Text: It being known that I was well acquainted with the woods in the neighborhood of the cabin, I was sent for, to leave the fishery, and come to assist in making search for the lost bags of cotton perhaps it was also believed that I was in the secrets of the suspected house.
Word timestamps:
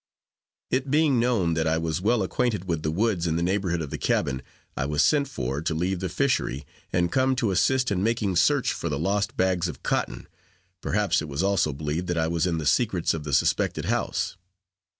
It 0.71 0.89
being 0.89 1.19
known 1.19 1.53
that 1.53 1.67
I 1.67 1.77
was 1.77 2.01
well 2.01 2.23
acquainted 2.23 2.65
with 2.65 2.81
the 2.81 2.89
woods 2.89 3.27
in 3.27 3.35
the 3.35 3.43
neighborhood 3.43 3.83
of 3.83 3.91
the 3.91 3.99
cabin, 3.99 4.41
I 4.75 4.83
was 4.87 5.03
sent 5.03 5.27
for, 5.27 5.61
to 5.61 5.75
leave 5.75 5.99
the 5.99 6.09
fishery, 6.09 6.65
and 6.91 7.11
come 7.11 7.35
to 7.35 7.51
assist 7.51 7.91
in 7.91 8.01
making 8.01 8.37
search 8.37 8.73
for 8.73 8.89
the 8.89 8.97
lost 8.97 9.37
bags 9.37 9.67
of 9.67 9.83
cotton 9.83 10.27
perhaps 10.81 11.21
it 11.21 11.29
was 11.29 11.43
also 11.43 11.71
believed 11.71 12.07
that 12.07 12.17
I 12.17 12.27
was 12.27 12.47
in 12.47 12.57
the 12.57 12.65
secrets 12.65 13.13
of 13.13 13.25
the 13.25 13.31
suspected 13.33 13.85
house. 13.85 14.37